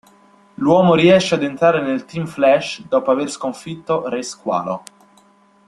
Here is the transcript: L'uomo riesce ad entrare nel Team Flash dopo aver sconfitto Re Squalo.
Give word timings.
L'uomo 0.55 0.95
riesce 0.95 1.35
ad 1.35 1.43
entrare 1.43 1.79
nel 1.79 2.05
Team 2.05 2.25
Flash 2.25 2.81
dopo 2.87 3.11
aver 3.11 3.29
sconfitto 3.29 4.09
Re 4.09 4.23
Squalo. 4.23 4.83